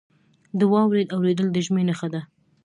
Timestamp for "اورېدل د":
1.15-1.57